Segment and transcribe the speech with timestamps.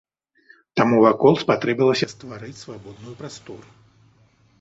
[0.79, 3.67] Таму вакол спатрэбілася стварыць свабодную прастору.